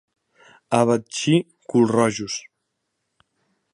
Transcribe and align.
A 0.77 0.79
Betxí, 0.87 1.35
culrojos. 1.69 2.33